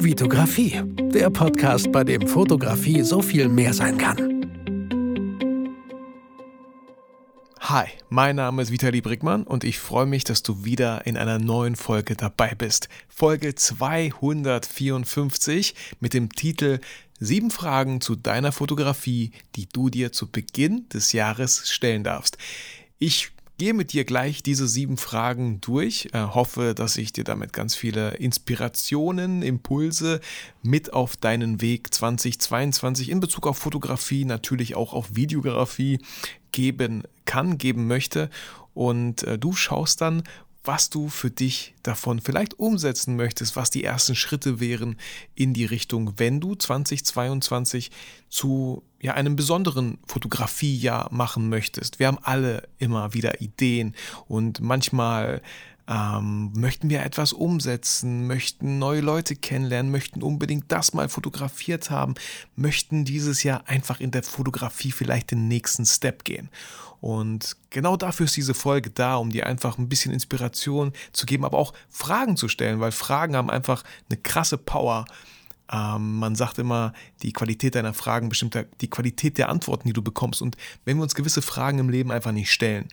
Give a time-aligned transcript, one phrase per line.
[0.00, 0.80] Vitografie,
[1.12, 4.46] der Podcast, bei dem Fotografie so viel mehr sein kann.
[7.58, 11.40] Hi, mein Name ist Vitali Brickmann und ich freue mich, dass du wieder in einer
[11.40, 12.88] neuen Folge dabei bist.
[13.08, 16.78] Folge 254 mit dem Titel
[17.18, 22.38] Sieben Fragen zu deiner Fotografie, die du dir zu Beginn des Jahres stellen darfst.
[23.00, 26.08] Ich gehe mit dir gleich diese sieben Fragen durch.
[26.12, 30.20] Äh, hoffe, dass ich dir damit ganz viele Inspirationen, Impulse
[30.62, 35.98] mit auf deinen Weg 2022 in Bezug auf Fotografie, natürlich auch auf Videografie
[36.52, 38.30] geben kann, geben möchte.
[38.74, 40.22] Und äh, du schaust dann,
[40.64, 44.96] was du für dich davon vielleicht umsetzen möchtest, was die ersten Schritte wären
[45.34, 47.90] in die Richtung, wenn du 2022
[48.28, 51.98] zu ja, einem besonderen Fotografiejahr machen möchtest.
[51.98, 53.94] Wir haben alle immer wieder Ideen
[54.26, 55.40] und manchmal
[55.88, 62.14] ähm, möchten wir etwas umsetzen, möchten neue Leute kennenlernen, möchten unbedingt das mal fotografiert haben,
[62.56, 66.50] möchten dieses Jahr einfach in der Fotografie vielleicht den nächsten Step gehen.
[67.00, 71.44] Und genau dafür ist diese Folge da, um dir einfach ein bisschen Inspiration zu geben,
[71.44, 75.06] aber auch Fragen zu stellen, weil Fragen haben einfach eine krasse Power.
[75.72, 80.02] Ähm, man sagt immer, die Qualität deiner Fragen bestimmt die Qualität der Antworten, die du
[80.02, 80.42] bekommst.
[80.42, 82.88] Und wenn wir uns gewisse Fragen im Leben einfach nicht stellen,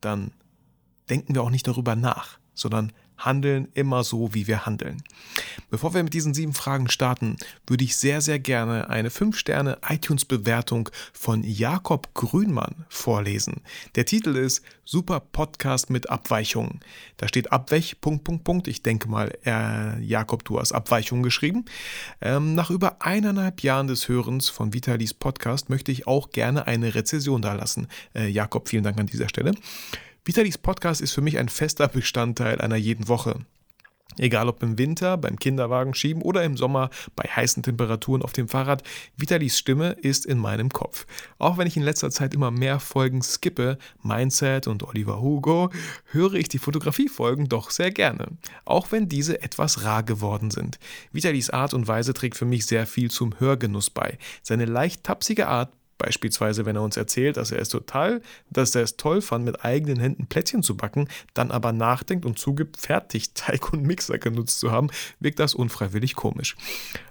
[0.00, 0.32] dann
[1.10, 5.02] denken wir auch nicht darüber nach, sondern handeln immer so, wie wir handeln.
[5.70, 10.90] Bevor wir mit diesen sieben Fragen starten, würde ich sehr, sehr gerne eine 5-Sterne iTunes-Bewertung
[11.12, 13.62] von Jakob Grünmann vorlesen.
[13.94, 16.80] Der Titel ist Super Podcast mit Abweichungen.
[17.16, 18.68] Da steht Abwech, Punkt, Punkt, Punkt.
[18.68, 21.64] Ich denke mal, äh, Jakob, du hast Abweichungen geschrieben.
[22.20, 26.94] Ähm, nach über eineinhalb Jahren des Hörens von Vitalis Podcast möchte ich auch gerne eine
[26.94, 27.86] Rezession dalassen.
[28.14, 29.54] Äh, Jakob, vielen Dank an dieser Stelle.
[30.26, 33.40] Vitalis Podcast ist für mich ein fester Bestandteil einer jeden Woche.
[34.16, 38.48] Egal ob im Winter, beim Kinderwagen schieben oder im Sommer bei heißen Temperaturen auf dem
[38.48, 38.82] Fahrrad,
[39.18, 41.06] Vitalis Stimme ist in meinem Kopf.
[41.36, 45.68] Auch wenn ich in letzter Zeit immer mehr Folgen skippe, Mindset und Oliver Hugo,
[46.06, 48.28] höre ich die Fotografiefolgen doch sehr gerne.
[48.64, 50.78] Auch wenn diese etwas rar geworden sind.
[51.12, 54.16] Vitalis Art und Weise trägt für mich sehr viel zum Hörgenuss bei.
[54.42, 55.70] Seine leicht tapsige Art
[56.04, 58.20] Beispielsweise, wenn er uns erzählt, dass er es total,
[58.50, 62.38] dass er es toll fand, mit eigenen Händen Plätzchen zu backen, dann aber nachdenkt und
[62.38, 66.56] zugibt, Fertigteig und Mixer genutzt zu haben, wirkt das unfreiwillig komisch.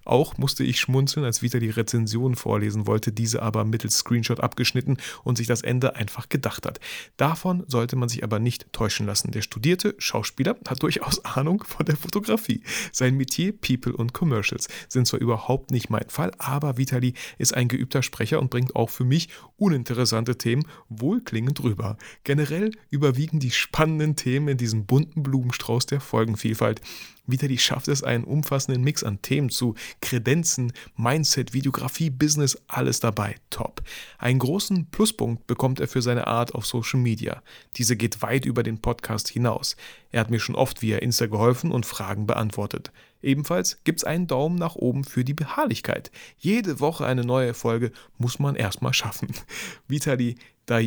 [0.06, 4.98] Auch musste ich schmunzeln, als Vita die Rezension vorlesen wollte, diese aber mittels Screenshot abgeschnitten
[5.24, 6.80] und sich das Ende einfach gedacht hat.
[7.18, 9.32] Davon sollte man sich aber nicht täuschen lassen.
[9.32, 12.64] Der studierte Schauspieler hat durchaus Ahnung von der Fotografie.
[12.92, 17.68] Sein Metier, People und Commercials sind zwar überhaupt nicht mein Fall, aber Vitali ist ein
[17.68, 21.98] geübter Sprecher und bringt auch für mich uninteressante Themen wohlklingend rüber.
[22.24, 26.82] Generell überwiegen die spannenden Themen in diesem bunten Blumenstrauß der Folgenvielfalt.
[27.26, 33.36] Vitali schafft es, einen umfassenden Mix an Themen zu Kredenzen, Mindset, Videografie, Business, alles dabei.
[33.50, 33.82] Top.
[34.18, 37.42] Einen großen Pluspunkt bekommt er für seine Art auf Social Media.
[37.78, 39.78] Diese geht weit über den Podcast hinaus.
[40.12, 42.92] Er hat mir schon oft via Insta geholfen und Fragen beantwortet.
[43.22, 46.12] Ebenfalls gibt es einen Daumen nach oben für die Beharrlichkeit.
[46.38, 49.30] Jede Woche eine neue Folge muss man erstmal schaffen.
[49.88, 50.36] Vitali,
[50.66, 50.82] da,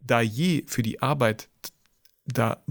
[0.00, 1.48] da je für die Arbeit,
[2.26, 2.62] da,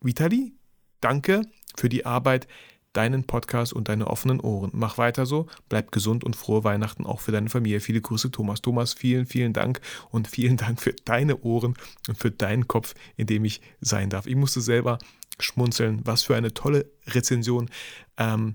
[0.00, 0.54] Vitali,
[1.00, 1.42] danke
[1.76, 2.46] für die Arbeit,
[2.94, 4.70] deinen Podcast und deine offenen Ohren.
[4.72, 7.80] Mach weiter so, bleib gesund und frohe Weihnachten auch für deine Familie.
[7.80, 8.62] Viele Grüße, Thomas.
[8.62, 9.80] Thomas, vielen, vielen Dank
[10.10, 11.74] und vielen Dank für deine Ohren
[12.08, 14.26] und für deinen Kopf, in dem ich sein darf.
[14.26, 14.98] Ich musste selber
[15.38, 16.00] schmunzeln.
[16.04, 17.68] Was für eine tolle Rezension.
[18.16, 18.54] Ähm,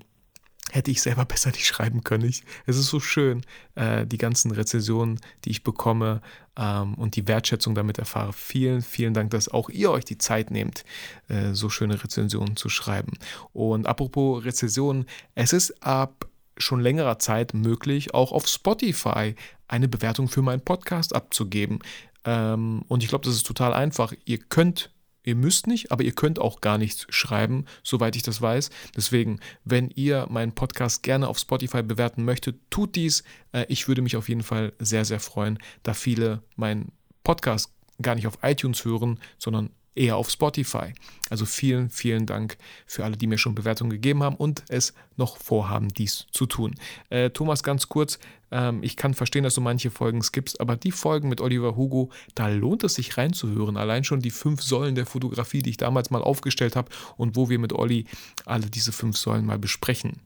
[0.72, 2.26] hätte ich selber besser nicht schreiben können.
[2.28, 3.42] Ich, es ist so schön,
[3.76, 6.22] äh, die ganzen Rezensionen, die ich bekomme
[6.58, 8.34] ähm, und die Wertschätzung damit erfahre.
[8.34, 10.84] Vielen, vielen Dank, dass auch ihr euch die Zeit nehmt,
[11.28, 13.14] äh, so schöne Rezensionen zu schreiben.
[13.54, 19.36] Und apropos Rezensionen, es ist ab schon längerer Zeit möglich, auch auf Spotify
[19.68, 21.80] eine Bewertung für meinen Podcast abzugeben.
[22.26, 24.14] Ähm, und ich glaube, das ist total einfach.
[24.26, 24.92] Ihr könnt
[25.30, 28.72] Ihr müsst nicht, aber ihr könnt auch gar nichts schreiben, soweit ich das weiß.
[28.96, 33.24] Deswegen, wenn ihr meinen Podcast gerne auf Spotify bewerten möchtet, tut dies.
[33.52, 37.72] Äh, ich würde mich auf jeden Fall sehr, sehr freuen, da viele meinen Podcast
[38.02, 40.94] gar nicht auf iTunes hören, sondern eher auf Spotify.
[41.30, 45.38] Also vielen, vielen Dank für alle, die mir schon Bewertungen gegeben haben und es noch
[45.38, 46.76] vorhaben, dies zu tun.
[47.10, 48.20] Äh, Thomas, ganz kurz,
[48.52, 52.12] ähm, ich kann verstehen, dass du manche Folgen skippst, aber die Folgen mit Oliver Hugo,
[52.36, 53.78] da lohnt es sich reinzuhören.
[53.78, 57.50] Allein schon die fünf Säulen der Fotografie, die ich damals mal aufgestellt habe und wo
[57.50, 58.06] wir mit Olli
[58.46, 60.22] alle diese fünf Säulen mal besprechen.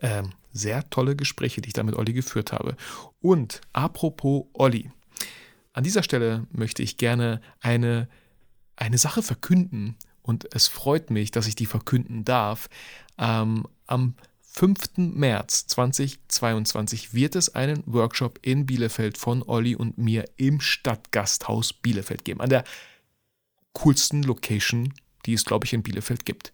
[0.00, 2.76] Ähm, sehr tolle Gespräche, die ich da mit Olli geführt habe.
[3.20, 4.90] Und apropos Olli.
[5.72, 8.08] An dieser Stelle möchte ich gerne eine
[8.78, 12.68] eine Sache verkünden und es freut mich, dass ich die verkünden darf.
[13.18, 14.96] Ähm, am 5.
[14.96, 22.24] März 2022 wird es einen Workshop in Bielefeld von Olli und mir im Stadtgasthaus Bielefeld
[22.24, 22.40] geben.
[22.40, 22.64] An der
[23.72, 24.94] coolsten Location,
[25.26, 26.52] die es, glaube ich, in Bielefeld gibt.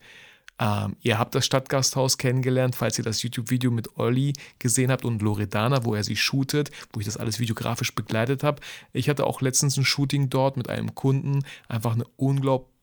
[0.59, 5.21] Ähm, ihr habt das Stadtgasthaus kennengelernt, falls ihr das YouTube-Video mit Olli gesehen habt und
[5.21, 8.61] Loredana, wo er sie shootet, wo ich das alles videografisch begleitet habe.
[8.93, 11.45] Ich hatte auch letztens ein Shooting dort mit einem Kunden.
[11.69, 12.74] Einfach eine unglaublich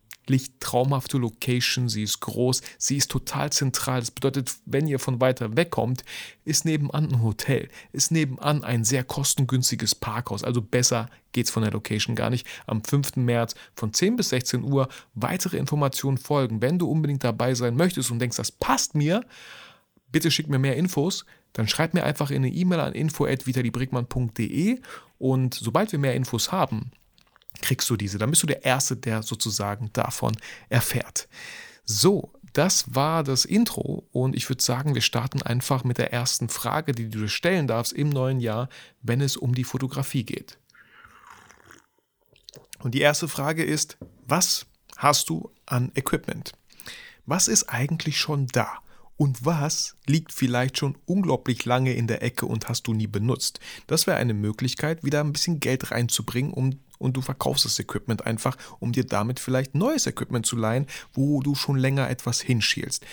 [0.59, 3.99] traumhafte Location, sie ist groß, sie ist total zentral.
[3.99, 6.03] Das bedeutet, wenn ihr von weiter weg kommt,
[6.45, 10.43] ist nebenan ein Hotel, ist nebenan ein sehr kostengünstiges Parkhaus.
[10.43, 12.47] Also besser geht es von der Location gar nicht.
[12.67, 13.17] Am 5.
[13.17, 16.61] März von 10 bis 16 Uhr weitere Informationen folgen.
[16.61, 19.21] Wenn du unbedingt dabei sein möchtest und denkst, das passt mir,
[20.11, 21.25] bitte schick mir mehr Infos.
[21.53, 24.79] Dann schreib mir einfach in eine E-Mail an info.vitalibrickmann.de
[25.17, 26.91] und sobald wir mehr Infos haben,
[27.61, 28.17] kriegst du diese.
[28.17, 30.35] Dann bist du der Erste, der sozusagen davon
[30.69, 31.27] erfährt.
[31.83, 36.49] So, das war das Intro und ich würde sagen, wir starten einfach mit der ersten
[36.49, 38.69] Frage, die du dir stellen darfst im neuen Jahr,
[39.01, 40.57] wenn es um die Fotografie geht.
[42.79, 43.97] Und die erste Frage ist,
[44.27, 44.65] was
[44.97, 46.53] hast du an Equipment?
[47.25, 48.79] Was ist eigentlich schon da?
[49.15, 53.59] Und was liegt vielleicht schon unglaublich lange in der Ecke und hast du nie benutzt?
[53.85, 58.25] Das wäre eine Möglichkeit, wieder ein bisschen Geld reinzubringen, um und du verkaufst das Equipment
[58.25, 63.05] einfach, um dir damit vielleicht neues Equipment zu leihen, wo du schon länger etwas hinschielst.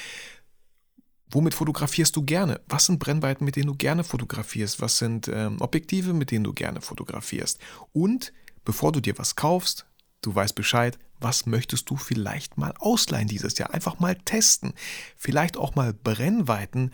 [1.30, 2.60] Womit fotografierst du gerne?
[2.68, 4.80] Was sind Brennweiten, mit denen du gerne fotografierst?
[4.80, 7.58] Was sind ähm, Objektive, mit denen du gerne fotografierst?
[7.92, 8.32] Und
[8.64, 9.86] bevor du dir was kaufst,
[10.22, 13.74] du weißt Bescheid, was möchtest du vielleicht mal ausleihen dieses Jahr?
[13.74, 14.72] Einfach mal testen.
[15.16, 16.92] Vielleicht auch mal Brennweiten,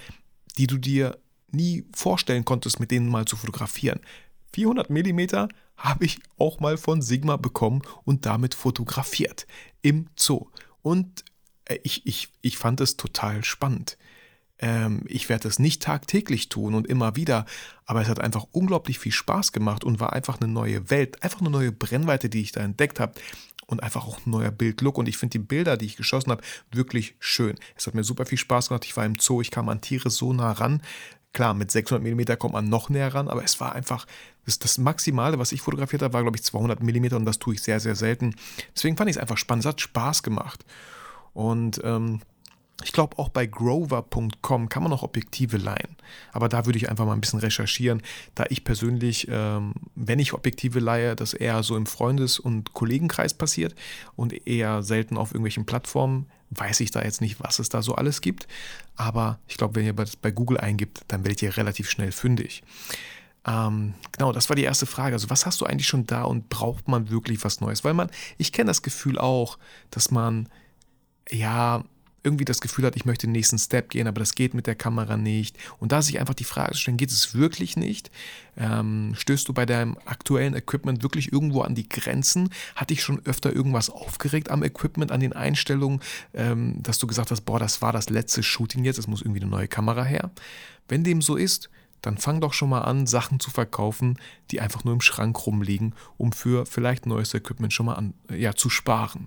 [0.58, 1.18] die du dir
[1.50, 4.00] nie vorstellen konntest, mit denen mal zu fotografieren.
[4.52, 5.48] 400 mm
[5.84, 9.46] habe ich auch mal von Sigma bekommen und damit fotografiert
[9.82, 10.46] im Zoo.
[10.82, 11.24] Und
[11.66, 13.98] äh, ich, ich, ich fand es total spannend.
[14.58, 17.44] Ähm, ich werde es nicht tagtäglich tun und immer wieder,
[17.84, 21.40] aber es hat einfach unglaublich viel Spaß gemacht und war einfach eine neue Welt, einfach
[21.40, 23.20] eine neue Brennweite, die ich da entdeckt habe
[23.66, 24.96] und einfach auch ein neuer Bildlook.
[24.96, 27.56] Und ich finde die Bilder, die ich geschossen habe, wirklich schön.
[27.76, 28.86] Es hat mir super viel Spaß gemacht.
[28.86, 30.80] Ich war im Zoo, ich kam an Tiere so nah ran.
[31.34, 34.06] Klar, mit 600 mm kommt man noch näher ran, aber es war einfach
[34.46, 37.54] das, das Maximale, was ich fotografiert habe, war, glaube ich, 200 mm und das tue
[37.54, 38.36] ich sehr, sehr selten.
[38.74, 39.64] Deswegen fand ich es einfach spannend.
[39.64, 40.64] Es hat Spaß gemacht.
[41.32, 42.20] Und ähm,
[42.82, 45.96] ich glaube, auch bei grover.com kann man noch Objektive leihen.
[46.32, 48.02] Aber da würde ich einfach mal ein bisschen recherchieren,
[48.34, 53.34] da ich persönlich, ähm, wenn ich Objektive leihe, das eher so im Freundes- und Kollegenkreis
[53.34, 53.74] passiert
[54.14, 57.94] und eher selten auf irgendwelchen Plattformen, weiß ich da jetzt nicht, was es da so
[57.94, 58.46] alles gibt.
[58.96, 62.62] Aber ich glaube, wenn ihr das bei Google eingibt, dann werdet ihr relativ schnell fündig.
[63.46, 65.14] Ähm, genau, das war die erste Frage.
[65.14, 67.84] Also, was hast du eigentlich schon da und braucht man wirklich was Neues?
[67.84, 69.58] Weil man, ich kenne das Gefühl auch,
[69.90, 70.48] dass man
[71.30, 71.84] ja
[72.24, 74.74] irgendwie das Gefühl hat, ich möchte den nächsten Step gehen, aber das geht mit der
[74.74, 75.56] Kamera nicht.
[75.78, 78.10] Und da sich einfach die Frage stellen, geht es wirklich nicht?
[78.56, 82.48] Ähm, stößt du bei deinem aktuellen Equipment wirklich irgendwo an die Grenzen?
[82.74, 86.00] Hat dich schon öfter irgendwas aufgeregt am Equipment, an den Einstellungen,
[86.32, 89.42] ähm, dass du gesagt hast, boah, das war das letzte Shooting jetzt, es muss irgendwie
[89.42, 90.30] eine neue Kamera her?
[90.88, 91.68] Wenn dem so ist,
[92.00, 94.18] dann fang doch schon mal an, Sachen zu verkaufen,
[94.50, 98.54] die einfach nur im Schrank rumliegen, um für vielleicht neues Equipment schon mal an, ja,
[98.54, 99.26] zu sparen.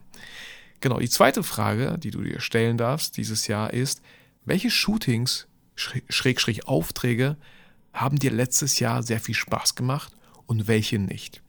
[0.79, 4.01] Genau, die zweite Frage, die du dir stellen darfst dieses Jahr ist,
[4.45, 7.37] welche Shootings, Schrägstrich Aufträge,
[7.93, 10.13] haben dir letztes Jahr sehr viel Spaß gemacht
[10.45, 11.41] und welche nicht?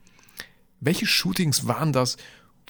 [0.79, 2.17] Welche Shootings waren das,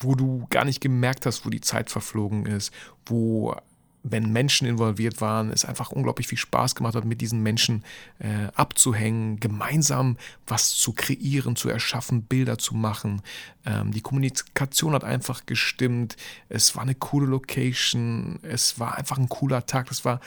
[0.02, 2.74] wo du gar nicht gemerkt hast, wo die Zeit verflogen ist,
[3.06, 3.56] wo
[4.04, 7.84] wenn Menschen involviert waren, es einfach unglaublich viel Spaß gemacht hat, mit diesen Menschen
[8.20, 13.22] äh, abzuhängen, gemeinsam was zu kreieren, zu erschaffen, Bilder zu machen.
[13.66, 16.16] Ähm, die Kommunikation hat einfach gestimmt.
[16.48, 18.40] Es war eine coole Location.
[18.42, 19.92] Es war einfach ein cooler Tag.
[19.92, 20.22] Es war,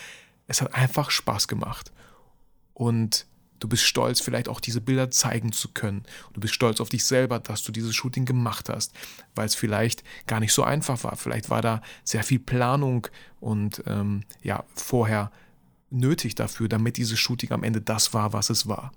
[0.46, 1.92] es hat einfach Spaß gemacht.
[2.74, 3.26] Und
[3.62, 6.02] Du bist stolz, vielleicht auch diese Bilder zeigen zu können.
[6.32, 8.92] Du bist stolz auf dich selber, dass du dieses Shooting gemacht hast,
[9.36, 11.14] weil es vielleicht gar nicht so einfach war.
[11.14, 13.06] Vielleicht war da sehr viel Planung
[13.38, 15.30] und ähm, ja, vorher
[15.90, 18.90] nötig dafür, damit dieses Shooting am Ende das war, was es war.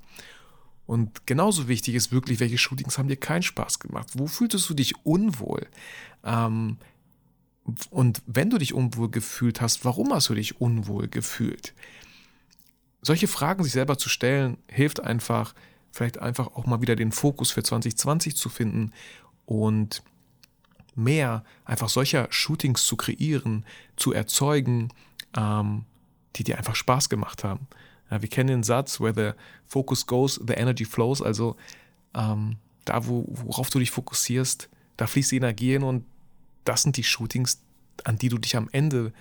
[0.87, 4.13] Und genauso wichtig ist wirklich, welche Shootings haben dir keinen Spaß gemacht?
[4.15, 5.67] Wo fühltest du dich unwohl?
[6.23, 6.77] Ähm,
[7.91, 11.75] und wenn du dich unwohl gefühlt hast, warum hast du dich unwohl gefühlt?
[13.05, 15.53] Solche Fragen sich selber zu stellen, hilft einfach,
[15.91, 18.91] vielleicht einfach auch mal wieder den Fokus für 2020 zu finden
[19.45, 20.01] und
[20.95, 24.89] mehr einfach solcher Shootings zu kreieren, zu erzeugen,
[25.37, 25.85] ähm,
[26.35, 27.67] die dir einfach Spaß gemacht haben.
[28.09, 31.57] Ja, wir kennen den Satz, where the focus goes, the energy flows, also
[32.15, 36.05] ähm, da, wo, worauf du dich fokussierst, da fließt die Energie hin und
[36.63, 37.61] das sind die Shootings,
[38.03, 39.13] an die du dich am Ende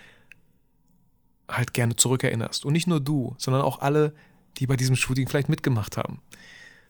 [1.49, 2.65] halt gerne zurückerinnerst.
[2.65, 4.15] Und nicht nur du, sondern auch alle,
[4.59, 6.21] die bei diesem Shooting vielleicht mitgemacht haben.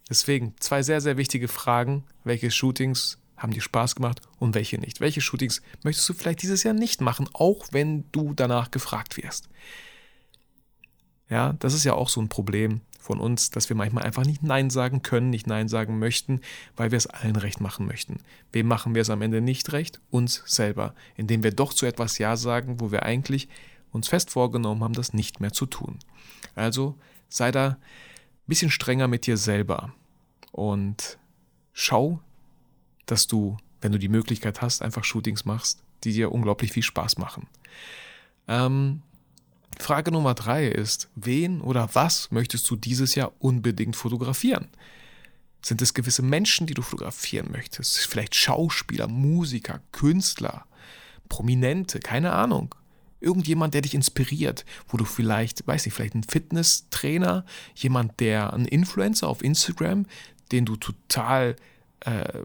[0.08, 2.04] Deswegen zwei sehr, sehr wichtige Fragen.
[2.24, 5.00] Welche Shootings haben dir Spaß gemacht und welche nicht?
[5.00, 9.48] Welche Shootings möchtest du vielleicht dieses Jahr nicht machen, auch wenn du danach gefragt wirst?
[11.28, 14.42] Ja, das ist ja auch so ein Problem von uns, dass wir manchmal einfach nicht
[14.42, 16.40] Nein sagen können, nicht Nein sagen möchten,
[16.76, 18.18] weil wir es allen recht machen möchten.
[18.52, 20.00] Wem machen wir es am Ende nicht recht?
[20.10, 23.48] Uns selber, indem wir doch zu etwas Ja sagen, wo wir eigentlich
[23.94, 25.98] uns fest vorgenommen haben, das nicht mehr zu tun.
[26.54, 26.96] Also
[27.28, 27.78] sei da ein
[28.46, 29.92] bisschen strenger mit dir selber
[30.52, 31.18] und
[31.72, 32.20] schau,
[33.06, 37.18] dass du, wenn du die Möglichkeit hast, einfach Shootings machst, die dir unglaublich viel Spaß
[37.18, 37.46] machen.
[38.48, 39.02] Ähm,
[39.78, 44.68] Frage Nummer drei ist, wen oder was möchtest du dieses Jahr unbedingt fotografieren?
[45.62, 47.98] Sind es gewisse Menschen, die du fotografieren möchtest?
[47.98, 50.66] Vielleicht Schauspieler, Musiker, Künstler,
[51.28, 52.74] Prominente, keine Ahnung.
[53.24, 58.66] Irgendjemand, der dich inspiriert, wo du vielleicht, weiß nicht, vielleicht ein Fitnesstrainer, jemand, der ein
[58.66, 60.06] Influencer auf Instagram,
[60.52, 61.56] den du total
[62.00, 62.42] äh,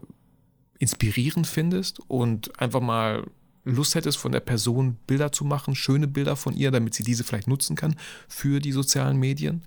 [0.78, 3.26] inspirierend findest und einfach mal
[3.64, 7.24] Lust hättest, von der Person Bilder zu machen, schöne Bilder von ihr, damit sie diese
[7.24, 7.94] vielleicht nutzen kann
[8.26, 9.62] für die sozialen Medien?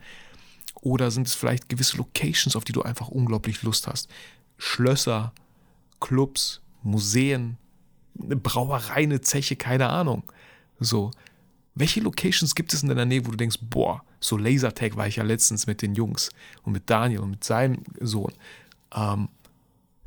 [0.82, 4.10] Oder sind es vielleicht gewisse Locations, auf die du einfach unglaublich Lust hast?
[4.58, 5.32] Schlösser,
[6.00, 7.58] Clubs, Museen,
[8.22, 10.24] eine Brauerei, eine Zeche, keine Ahnung.
[10.84, 11.12] So,
[11.76, 15.18] welche Locations gibt es in deiner Nähe, wo du denkst, boah, so Lasertag war ich
[15.18, 16.30] ja letztens mit den Jungs
[16.64, 18.34] und mit Daniel und mit seinem Sohn.
[18.94, 19.30] Ähm,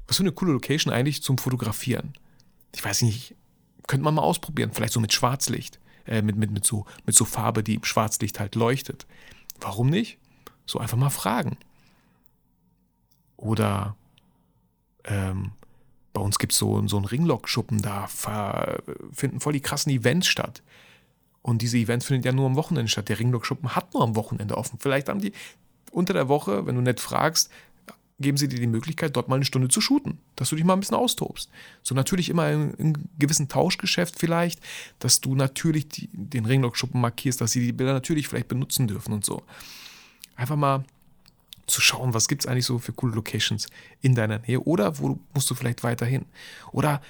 [0.06, 2.12] was für eine coole Location eigentlich zum Fotografieren.
[2.74, 3.34] Ich weiß nicht,
[3.86, 4.70] könnte man mal ausprobieren.
[4.72, 8.38] Vielleicht so mit Schwarzlicht, äh, mit, mit, mit, so, mit so Farbe, die im Schwarzlicht
[8.38, 9.06] halt leuchtet.
[9.60, 10.18] Warum nicht?
[10.66, 11.56] So einfach mal fragen.
[13.36, 13.96] Oder
[15.04, 15.52] ähm,
[16.16, 18.08] bei uns gibt es so, so einen Ringlock-Schuppen, da
[19.12, 20.62] finden voll die krassen Events statt.
[21.42, 23.10] Und diese Events finden ja nur am Wochenende statt.
[23.10, 24.78] Der Ringlock-Schuppen hat nur am Wochenende offen.
[24.80, 25.32] Vielleicht haben die
[25.90, 27.50] unter der Woche, wenn du nett fragst,
[28.18, 30.72] geben sie dir die Möglichkeit, dort mal eine Stunde zu shooten, dass du dich mal
[30.72, 31.50] ein bisschen austobst.
[31.82, 34.58] So natürlich immer in, in gewissen Tauschgeschäft vielleicht,
[35.00, 39.12] dass du natürlich die, den Ringlock-Schuppen markierst, dass sie die Bilder natürlich vielleicht benutzen dürfen
[39.12, 39.42] und so.
[40.34, 40.82] Einfach mal
[41.66, 43.66] zu schauen, was gibt es eigentlich so für coole Locations
[44.00, 46.26] in deiner Nähe oder wo musst du vielleicht weiterhin.
[46.72, 47.00] Oder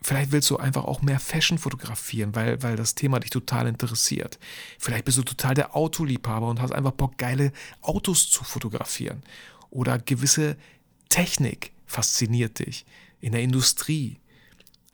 [0.00, 4.38] Vielleicht willst du einfach auch mehr Fashion fotografieren, weil, weil das Thema dich total interessiert.
[4.78, 9.24] Vielleicht bist du total der Autoliebhaber und hast einfach Bock, geile Autos zu fotografieren
[9.70, 10.56] oder gewisse
[11.08, 12.86] Technik fasziniert dich
[13.20, 14.20] in der Industrie,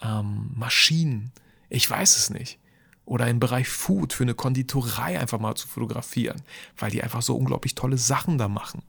[0.03, 1.33] ähm, Maschinen,
[1.69, 2.59] ich weiß es nicht.
[3.07, 6.41] Oder im Bereich Food für eine Konditorei einfach mal zu fotografieren,
[6.79, 8.83] weil die einfach so unglaublich tolle Sachen da machen.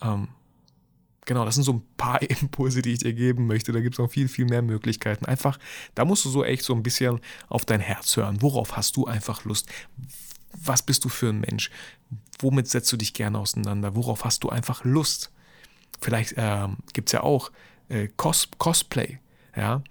[0.00, 0.28] Ähm,
[1.24, 3.72] genau, das sind so ein paar Impulse, die ich dir geben möchte.
[3.72, 5.26] Da gibt es noch viel, viel mehr Möglichkeiten.
[5.26, 5.58] Einfach,
[5.94, 8.40] da musst du so echt so ein bisschen auf dein Herz hören.
[8.42, 9.68] Worauf hast du einfach Lust?
[10.52, 11.70] Was bist du für ein Mensch?
[12.38, 13.96] Womit setzt du dich gerne auseinander?
[13.96, 15.32] Worauf hast du einfach Lust?
[16.00, 17.50] Vielleicht ähm, gibt es ja auch
[17.88, 19.18] äh, Cos Cosplay.
[19.56, 19.82] Ja?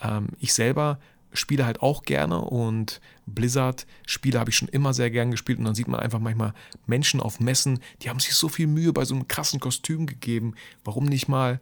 [0.00, 0.98] Ähm, ich selber
[1.32, 5.74] spiele halt auch gerne und Blizzard-Spiele habe ich schon immer sehr gern gespielt und dann
[5.74, 6.52] sieht man einfach manchmal
[6.86, 10.54] Menschen auf Messen, die haben sich so viel Mühe bei so einem krassen Kostüm gegeben.
[10.84, 11.60] Warum nicht mal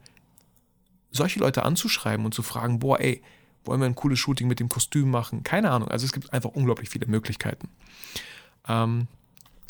[1.11, 3.21] solche Leute anzuschreiben und zu fragen, boah, ey,
[3.63, 5.43] wollen wir ein cooles Shooting mit dem Kostüm machen?
[5.43, 5.89] Keine Ahnung.
[5.89, 7.69] Also es gibt einfach unglaublich viele Möglichkeiten.
[8.67, 9.07] Ähm,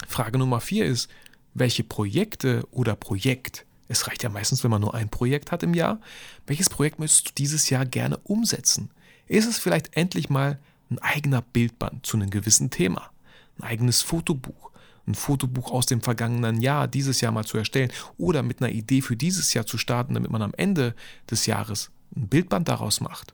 [0.08, 1.10] Frage Nummer vier ist,
[1.54, 5.74] welche Projekte oder Projekt, es reicht ja meistens, wenn man nur ein Projekt hat im
[5.74, 6.00] Jahr,
[6.48, 8.90] welches Projekt möchtest du dieses Jahr gerne umsetzen?
[9.32, 10.60] Ist es vielleicht endlich mal
[10.90, 13.12] ein eigener Bildband zu einem gewissen Thema,
[13.58, 14.72] ein eigenes Fotobuch,
[15.08, 19.02] ein Fotobuch aus dem vergangenen Jahr dieses Jahr mal zu erstellen oder mit einer Idee
[19.02, 20.96] für dieses Jahr zu starten, damit man am Ende
[21.30, 23.34] des Jahres ein Bildband daraus macht?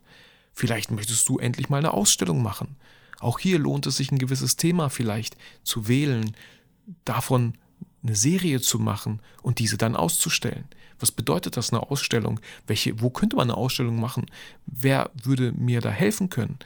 [0.53, 2.75] Vielleicht möchtest du endlich mal eine Ausstellung machen
[3.19, 6.35] auch hier lohnt es sich, ein gewisses Thema vielleicht zu wählen,
[7.05, 7.55] davon
[8.03, 10.65] eine Serie zu machen und diese dann auszustellen.
[10.99, 12.39] Was bedeutet das eine Ausstellung?
[12.65, 14.25] Welche, wo könnte man eine Ausstellung machen?
[14.65, 16.59] Wer würde mir da helfen können?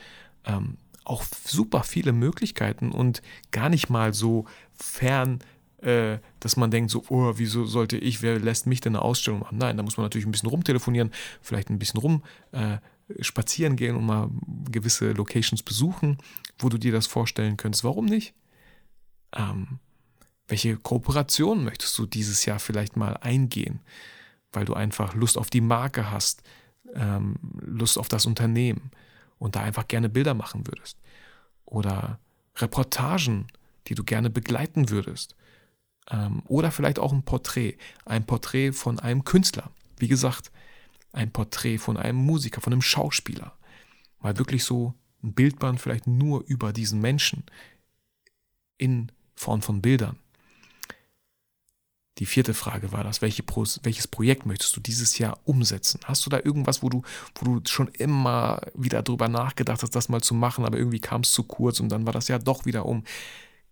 [0.45, 3.21] Ähm, auch super viele Möglichkeiten und
[3.51, 5.39] gar nicht mal so fern,
[5.81, 9.39] äh, dass man denkt, so, oh, wieso sollte ich, wer lässt mich denn eine Ausstellung
[9.41, 9.57] machen?
[9.57, 11.11] Nein, da muss man natürlich ein bisschen rumtelefonieren,
[11.41, 12.77] vielleicht ein bisschen rum äh,
[13.19, 14.29] spazieren gehen und mal
[14.69, 16.17] gewisse Locations besuchen,
[16.59, 17.83] wo du dir das vorstellen könntest.
[17.83, 18.33] Warum nicht?
[19.35, 19.79] Ähm,
[20.47, 23.79] welche Kooperation möchtest du dieses Jahr vielleicht mal eingehen,
[24.53, 26.43] weil du einfach Lust auf die Marke hast,
[26.93, 28.91] ähm, Lust auf das Unternehmen
[29.39, 30.97] und da einfach gerne Bilder machen würdest?
[31.65, 32.19] Oder
[32.57, 33.47] Reportagen,
[33.87, 35.35] die du gerne begleiten würdest?
[36.09, 39.71] Ähm, oder vielleicht auch ein Porträt, ein Porträt von einem Künstler.
[39.97, 40.51] Wie gesagt,
[41.13, 43.53] ein Porträt von einem Musiker, von einem Schauspieler.
[44.19, 44.93] Mal wirklich so
[45.23, 47.43] ein Bildband vielleicht nur über diesen Menschen.
[48.77, 50.17] in Form von Bildern.
[52.17, 55.99] Die vierte Frage war das, welche Pro welches Projekt möchtest du dieses Jahr umsetzen?
[56.03, 57.03] Hast du da irgendwas, wo du,
[57.35, 61.21] wo du schon immer wieder drüber nachgedacht hast, das mal zu machen, aber irgendwie kam
[61.21, 63.03] es zu kurz und dann war das ja doch wieder um.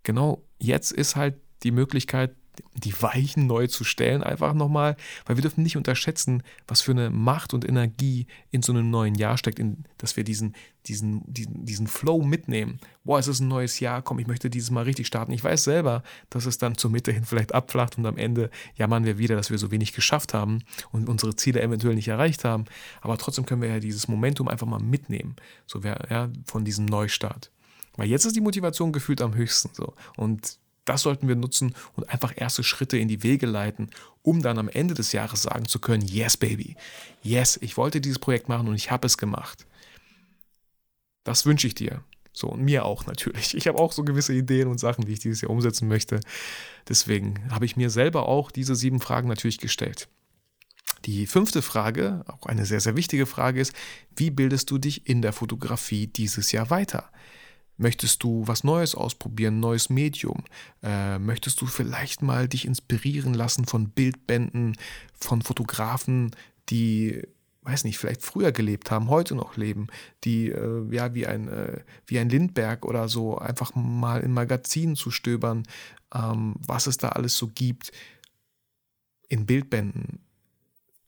[0.04, 2.36] Genau jetzt ist halt die Möglichkeit,
[2.74, 7.10] die Weichen neu zu stellen, einfach nochmal, weil wir dürfen nicht unterschätzen, was für eine
[7.10, 11.66] Macht und Energie in so einem neuen Jahr steckt, in, dass wir diesen, diesen, diesen,
[11.66, 12.80] diesen Flow mitnehmen.
[13.04, 15.32] Boah, es ist ein neues Jahr, komm, ich möchte dieses Mal richtig starten.
[15.32, 19.06] Ich weiß selber, dass es dann zur Mitte hin vielleicht abflacht und am Ende jammern
[19.06, 22.66] wir wieder, dass wir so wenig geschafft haben und unsere Ziele eventuell nicht erreicht haben.
[23.02, 27.52] Aber trotzdem können wir ja dieses Momentum einfach mal mitnehmen, so ja, von diesem Neustart.
[27.96, 29.94] Weil jetzt ist die Motivation gefühlt am höchsten so.
[30.16, 33.92] Und das sollten wir nutzen und einfach erste Schritte in die Wege leiten,
[34.24, 36.76] um dann am Ende des Jahres sagen zu können, yes, baby,
[37.22, 39.68] yes, ich wollte dieses Projekt machen und ich habe es gemacht.
[41.24, 42.04] Das wünsche ich dir.
[42.34, 43.56] So, und mir auch natürlich.
[43.56, 46.20] Ich habe auch so gewisse Ideen und Sachen, die ich dieses Jahr umsetzen möchte.
[46.88, 50.08] Deswegen habe ich mir selber auch diese sieben Fragen natürlich gestellt.
[51.06, 53.74] Die fünfte Frage, auch eine sehr, sehr wichtige Frage ist,
[54.16, 57.12] wie bildest du dich in der Fotografie dieses Jahr weiter?
[57.82, 60.44] Möchtest du was Neues ausprobieren, neues Medium?
[60.84, 64.76] Äh, möchtest du vielleicht mal dich inspirieren lassen von Bildbänden,
[65.18, 66.36] von Fotografen,
[66.68, 67.22] die,
[67.62, 69.88] weiß nicht, vielleicht früher gelebt haben, heute noch leben,
[70.26, 74.98] die äh, ja wie ein, äh, wie ein Lindberg oder so einfach mal in Magazinen
[74.98, 75.64] zu stöbern,
[76.14, 77.94] ähm, was es da alles so gibt
[79.30, 80.20] in Bildbänden.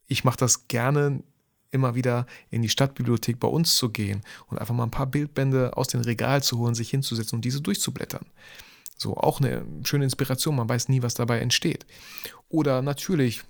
[0.06, 1.22] Ich mache das gerne
[1.72, 5.76] immer wieder in die Stadtbibliothek bei uns zu gehen und einfach mal ein paar Bildbände
[5.76, 8.26] aus dem Regal zu holen, sich hinzusetzen und diese durchzublättern.
[8.96, 11.86] So, auch eine schöne Inspiration, man weiß nie, was dabei entsteht.
[12.48, 13.42] Oder natürlich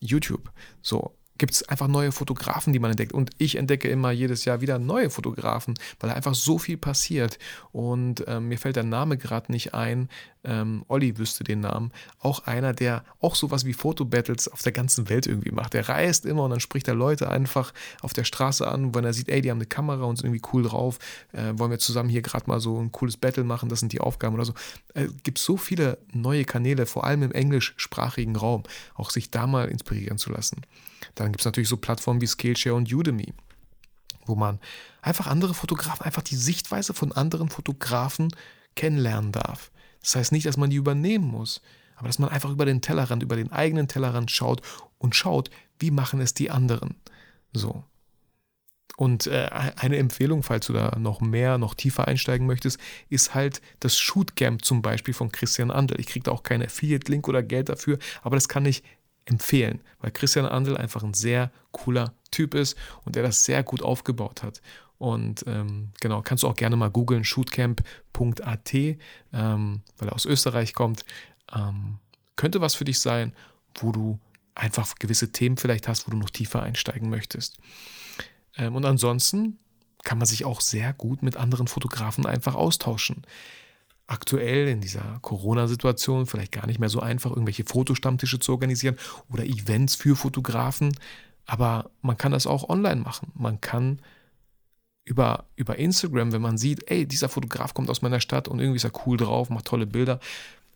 [0.00, 0.50] YouTube.
[0.82, 3.12] So, gibt es einfach neue Fotografen, die man entdeckt.
[3.12, 7.38] Und ich entdecke immer jedes Jahr wieder neue Fotografen, weil einfach so viel passiert.
[7.72, 10.08] Und ähm, mir fällt der Name gerade nicht ein.
[10.44, 11.92] Ähm, Olli wüsste den Namen.
[12.20, 15.74] Auch einer, der auch sowas wie Fotobattles auf der ganzen Welt irgendwie macht.
[15.74, 19.12] Der reist immer und dann spricht er Leute einfach auf der Straße an, wenn er
[19.12, 20.98] sieht, ey, die haben eine Kamera und sind irgendwie cool drauf.
[21.32, 23.68] Äh, wollen wir zusammen hier gerade mal so ein cooles Battle machen?
[23.68, 24.54] Das sind die Aufgaben oder so.
[24.94, 28.62] Es äh, gibt so viele neue Kanäle, vor allem im englischsprachigen Raum,
[28.94, 30.62] auch sich da mal inspirieren zu lassen.
[31.14, 33.32] Dann gibt es natürlich so Plattformen wie Skillshare und Udemy,
[34.26, 34.58] wo man
[35.02, 38.28] einfach andere Fotografen, einfach die Sichtweise von anderen Fotografen
[38.74, 39.70] kennenlernen darf.
[40.00, 41.60] Das heißt nicht, dass man die übernehmen muss,
[41.96, 44.62] aber dass man einfach über den Tellerrand, über den eigenen Tellerrand schaut
[44.98, 46.94] und schaut, wie machen es die anderen.
[47.52, 47.84] So.
[48.96, 53.60] Und äh, eine Empfehlung, falls du da noch mehr, noch tiefer einsteigen möchtest, ist halt
[53.78, 56.00] das Shootcamp zum Beispiel von Christian Andel.
[56.00, 58.82] Ich kriege da auch keinen Affiliate-Link oder Geld dafür, aber das kann ich
[59.28, 63.82] empfehlen, weil Christian Andel einfach ein sehr cooler Typ ist und der das sehr gut
[63.82, 64.60] aufgebaut hat.
[64.98, 70.74] Und ähm, genau, kannst du auch gerne mal googeln, shootcamp.at, ähm, weil er aus Österreich
[70.74, 71.04] kommt.
[71.54, 71.98] Ähm,
[72.36, 73.32] könnte was für dich sein,
[73.76, 74.18] wo du
[74.54, 77.58] einfach gewisse Themen vielleicht hast, wo du noch tiefer einsteigen möchtest.
[78.56, 79.58] Ähm, und ansonsten
[80.02, 83.22] kann man sich auch sehr gut mit anderen Fotografen einfach austauschen
[84.08, 88.96] aktuell in dieser Corona-Situation vielleicht gar nicht mehr so einfach, irgendwelche Fotostammtische zu organisieren
[89.30, 90.96] oder Events für Fotografen.
[91.46, 93.30] Aber man kann das auch online machen.
[93.34, 94.00] Man kann
[95.04, 98.76] über, über Instagram, wenn man sieht, ey, dieser Fotograf kommt aus meiner Stadt und irgendwie
[98.76, 100.20] ist er cool drauf, macht tolle Bilder,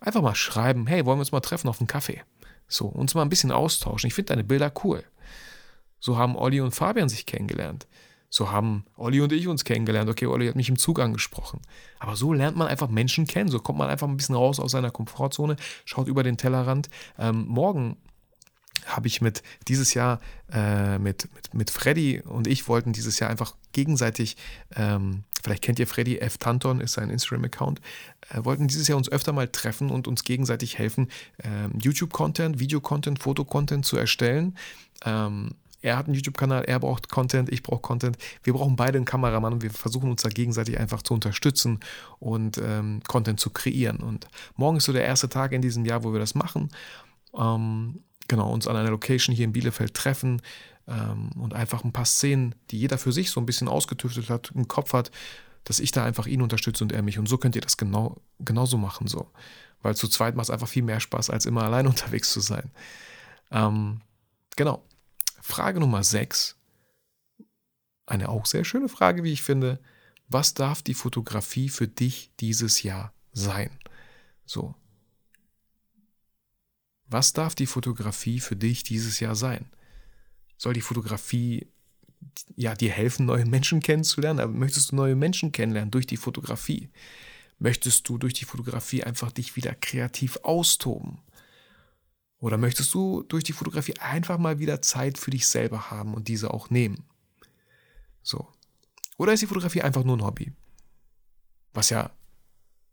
[0.01, 2.23] einfach mal schreiben, hey, wollen wir uns mal treffen auf einen Kaffee?
[2.69, 4.09] So, uns mal ein bisschen austauschen.
[4.09, 5.05] Ich finde deine Bilder cool.
[6.01, 7.87] So haben Olli und Fabian sich kennengelernt.
[8.33, 10.09] So haben Olli und ich uns kennengelernt.
[10.09, 11.61] Okay, Olli hat mich im Zug angesprochen.
[11.99, 13.51] Aber so lernt man einfach Menschen kennen.
[13.51, 16.89] So kommt man einfach ein bisschen raus aus seiner Komfortzone, schaut über den Tellerrand.
[17.19, 17.99] Ähm, morgen
[18.87, 20.19] habe ich mit dieses Jahr
[20.51, 24.39] äh, mit, mit, mit Freddy und ich wollten dieses Jahr einfach gegenseitig,
[24.77, 26.39] ähm, vielleicht kennt ihr Freddy F.
[26.39, 27.83] Tanton, ist sein Instagram-Account,
[28.31, 31.09] äh, wollten dieses Jahr uns öfter mal treffen und uns gegenseitig helfen,
[31.45, 34.57] ähm, YouTube-Content, Video-Content, Foto-Content zu erstellen.
[35.05, 35.51] Ähm,
[35.83, 38.17] er hat einen YouTube-Kanal, er braucht Content, ich brauche Content.
[38.45, 41.81] Wir brauchen beide einen Kameramann und wir versuchen uns da gegenseitig einfach zu unterstützen
[42.21, 43.99] und ähm, Content zu kreieren.
[43.99, 46.71] Und morgen ist so der erste Tag in diesem Jahr, wo wir das machen.
[47.37, 50.41] Ähm, genau, uns an einer Location hier in Bielefeld treffen
[50.87, 54.53] ähm, und einfach ein paar Szenen, die jeder für sich so ein bisschen ausgetüftelt hat,
[54.55, 55.11] im Kopf hat,
[55.65, 57.19] dass ich da einfach ihn unterstütze und er mich.
[57.19, 59.09] Und so könnt ihr das genau, genauso machen.
[59.09, 59.31] So.
[59.83, 62.71] Weil zu zweit macht es einfach viel mehr Spaß, als immer allein unterwegs zu sein.
[63.51, 64.01] Ähm,
[64.57, 64.85] genau.
[65.43, 66.57] Frage Nummer 6.
[68.07, 69.81] Eine auch sehr schöne Frage, wie ich finde.
[70.29, 73.77] Was darf die Fotografie für dich dieses Jahr sein?
[74.47, 74.77] So.
[77.07, 79.69] Was darf die Fotografie für dich dieses Jahr sein?
[80.57, 81.67] Soll die Fotografie
[82.55, 84.39] ja, dir helfen, neue Menschen kennenzulernen?
[84.39, 86.89] Aber möchtest du neue Menschen kennenlernen durch die Fotografie?
[87.59, 91.19] Möchtest du durch die Fotografie einfach dich wieder kreativ austoben?
[92.43, 96.27] Oder möchtest du durch die Fotografie einfach mal wieder Zeit für dich selber haben und
[96.27, 97.05] diese auch nehmen?
[98.21, 98.49] So.
[99.17, 100.53] Oder ist die Fotografie einfach nur ein Hobby?
[101.73, 102.11] Was ja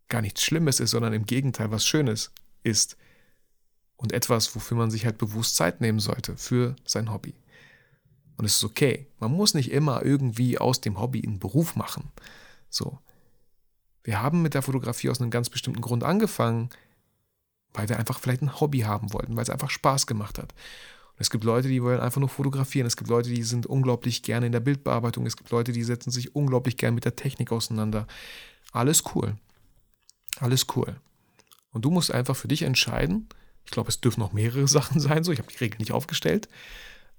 [0.08, 2.32] gar nichts Schlimmes ist, sondern im Gegenteil was Schönes
[2.62, 2.96] ist.
[3.96, 7.34] Und etwas, wofür man sich halt bewusst Zeit nehmen sollte für sein Hobby.
[8.38, 9.08] Und es ist okay.
[9.18, 12.12] Man muss nicht immer irgendwie aus dem Hobby einen Beruf machen.
[12.70, 13.00] So.
[14.04, 16.70] Wir haben mit der Fotografie aus einem ganz bestimmten Grund angefangen,
[17.74, 20.54] weil wir einfach vielleicht ein Hobby haben wollten, weil es einfach Spaß gemacht hat.
[20.54, 22.88] Und es gibt Leute, die wollen einfach nur fotografieren.
[22.88, 25.26] Es gibt Leute, die sind unglaublich gerne in der Bildbearbeitung.
[25.26, 28.08] Es gibt Leute, die setzen sich unglaublich gerne mit der Technik auseinander.
[28.72, 29.36] Alles cool.
[30.40, 30.96] Alles cool.
[31.72, 33.28] Und du musst einfach für dich entscheiden.
[33.66, 35.24] Ich glaube, es dürfen noch mehrere Sachen sein.
[35.24, 36.48] So, ich habe die Regel nicht aufgestellt.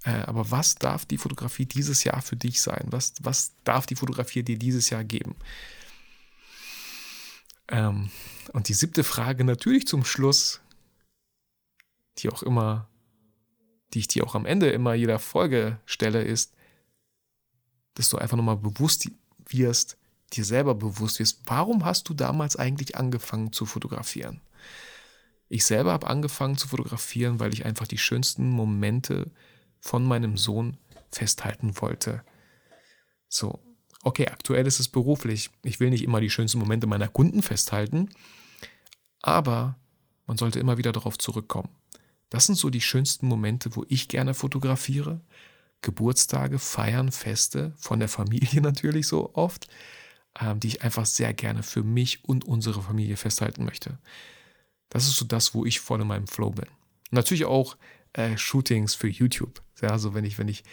[0.05, 2.87] Äh, aber was darf die Fotografie dieses Jahr für dich sein?
[2.87, 5.37] Was, was darf die Fotografie dir dieses Jahr geben?
[7.71, 8.11] Ähm,
[8.53, 10.61] und die siebte Frage natürlich zum Schluss,
[12.19, 12.89] die auch immer,
[13.95, 16.55] die ich dir auch am Ende immer jeder Folge stelle, ist,
[17.95, 19.09] dass du einfach nochmal bewusst
[19.49, 19.97] wirst,
[20.33, 24.41] dir selber bewusst wirst, warum hast du damals eigentlich angefangen zu fotografieren?
[25.49, 29.31] Ich selber habe angefangen zu fotografieren, weil ich einfach die schönsten Momente
[29.81, 30.77] von meinem Sohn
[31.11, 32.23] festhalten wollte.
[33.29, 33.59] So,
[34.03, 35.51] okay, aktuell ist es beruflich.
[35.63, 38.09] Ich will nicht immer die schönsten Momente meiner Kunden festhalten,
[39.23, 39.77] aber
[40.27, 41.69] man sollte immer wieder darauf zurückkommen.
[42.31, 45.21] Das sind so die schönsten Momente, wo ich gerne fotografiere.
[45.83, 49.67] Geburtstage, Feiern, Feste, von der Familie natürlich so oft,
[50.41, 53.99] ähm, die ich einfach sehr gerne für mich und unsere Familie festhalten möchte.
[54.89, 56.67] Das ist so das, wo ich voll in meinem Flow bin.
[57.11, 57.77] natürlich auch
[58.13, 59.63] äh, Shootings für YouTube.
[59.81, 60.65] Ja, also wenn ich, wenn ich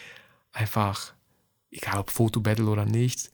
[0.51, 1.13] einfach
[1.71, 3.32] egal ob Fotobattle oder nicht,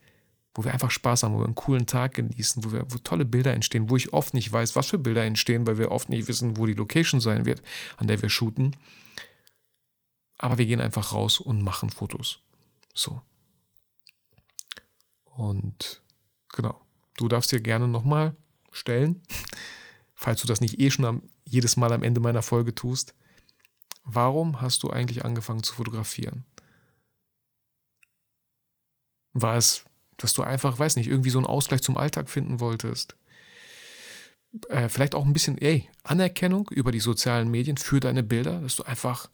[0.53, 3.25] wo wir einfach Spaß haben, wo wir einen coolen Tag genießen, wo, wir, wo tolle
[3.25, 6.27] Bilder entstehen, wo ich oft nicht weiß, was für Bilder entstehen, weil wir oft nicht
[6.27, 7.61] wissen, wo die Location sein wird,
[7.97, 8.75] an der wir shooten.
[10.37, 12.39] Aber wir gehen einfach raus und machen Fotos.
[12.93, 13.21] So.
[15.25, 16.01] Und
[16.49, 16.79] genau,
[17.17, 18.35] du darfst dir gerne nochmal
[18.71, 19.23] stellen,
[20.15, 23.15] falls du das nicht eh schon am, jedes Mal am Ende meiner Folge tust.
[24.03, 26.45] Warum hast du eigentlich angefangen zu fotografieren?
[29.33, 29.85] War es,
[30.17, 33.15] dass du einfach, weiß nicht, irgendwie so einen Ausgleich zum Alltag finden wolltest?
[34.69, 38.75] Äh, vielleicht auch ein bisschen, ey, Anerkennung über die sozialen Medien für deine Bilder, dass
[38.75, 39.29] du einfach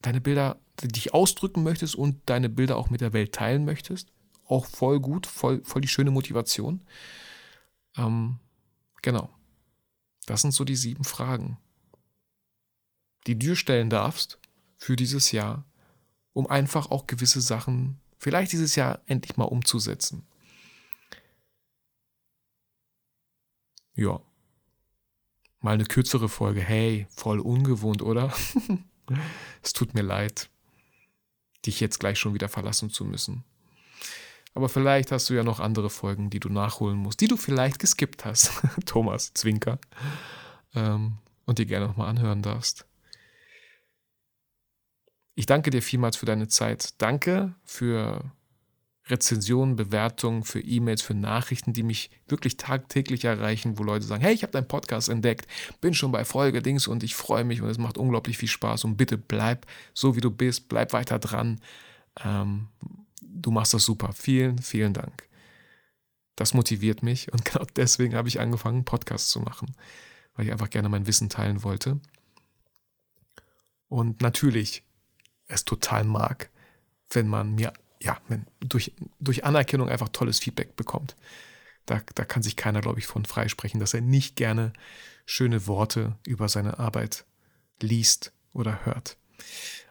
[0.00, 4.08] deine Bilder, dich ausdrücken möchtest und deine Bilder auch mit der Welt teilen möchtest.
[4.46, 6.82] Auch voll gut, voll, voll die schöne Motivation.
[7.96, 8.38] Ähm,
[9.02, 9.30] genau.
[10.26, 11.58] Das sind so die sieben Fragen,
[13.26, 14.38] die du stellen darfst
[14.76, 15.64] für dieses Jahr,
[16.32, 20.24] um einfach auch gewisse Sachen vielleicht dieses Jahr endlich mal umzusetzen.
[23.94, 24.20] Ja.
[25.58, 26.60] Mal eine kürzere Folge.
[26.60, 28.32] Hey, voll ungewohnt, oder?
[29.62, 30.50] es tut mir leid,
[31.66, 33.42] dich jetzt gleich schon wieder verlassen zu müssen.
[34.54, 37.80] Aber vielleicht hast du ja noch andere Folgen, die du nachholen musst, die du vielleicht
[37.80, 38.52] geskippt hast.
[38.86, 39.80] Thomas Zwinker.
[40.76, 42.86] Ähm, und dir gerne nochmal anhören darfst.
[45.34, 47.00] Ich danke dir vielmals für deine Zeit.
[47.00, 48.32] Danke für
[49.06, 54.32] Rezensionen, Bewertungen, für E-Mails, für Nachrichten, die mich wirklich tagtäglich erreichen, wo Leute sagen, hey,
[54.32, 55.46] ich habe deinen Podcast entdeckt,
[55.80, 58.84] bin schon bei Folge Dings und ich freue mich und es macht unglaublich viel Spaß
[58.84, 61.60] und bitte bleib so, wie du bist, bleib weiter dran.
[62.24, 62.68] Ähm,
[63.20, 64.12] du machst das super.
[64.12, 65.28] Vielen, vielen Dank.
[66.36, 69.74] Das motiviert mich und genau deswegen habe ich angefangen, einen Podcast zu machen,
[70.34, 71.98] weil ich einfach gerne mein Wissen teilen wollte.
[73.88, 74.84] Und natürlich
[75.52, 76.50] es total mag,
[77.10, 81.16] wenn man mir, ja, wenn durch, durch Anerkennung einfach tolles Feedback bekommt.
[81.86, 84.72] Da, da kann sich keiner, glaube ich, von freisprechen, dass er nicht gerne
[85.26, 87.24] schöne Worte über seine Arbeit
[87.80, 89.16] liest oder hört.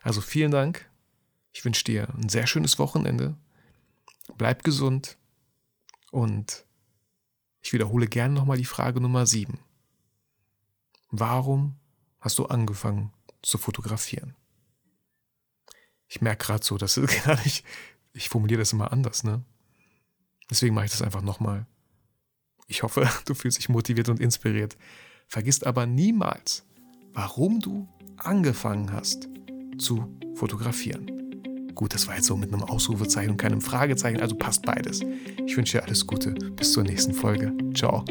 [0.01, 0.89] Also vielen Dank.
[1.53, 3.35] Ich wünsche dir ein sehr schönes Wochenende.
[4.37, 5.17] Bleib gesund.
[6.11, 6.65] Und
[7.61, 9.59] ich wiederhole gerne nochmal die Frage Nummer 7.
[11.09, 11.75] Warum
[12.19, 14.35] hast du angefangen zu fotografieren?
[16.11, 17.09] Ich merke gerade so, das ist
[18.13, 19.43] ich formuliere das immer anders, ne?
[20.49, 21.65] Deswegen mache ich das einfach nochmal.
[22.67, 24.77] Ich hoffe, du fühlst dich motiviert und inspiriert.
[25.29, 26.65] Vergiss aber niemals,
[27.13, 29.29] warum du angefangen hast
[29.77, 31.71] zu fotografieren.
[31.73, 34.99] Gut, das war jetzt so mit einem Ausrufezeichen und keinem Fragezeichen, also passt beides.
[35.45, 36.31] Ich wünsche dir alles Gute.
[36.31, 37.53] Bis zur nächsten Folge.
[37.73, 38.03] Ciao.